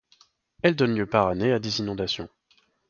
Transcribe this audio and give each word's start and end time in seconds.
Elle 0.63 0.75
donne 0.75 0.95
lieu 0.95 1.05
par 1.05 1.27
année 1.27 1.51
à 1.51 1.59
des 1.59 1.77
inondations. 1.79 2.27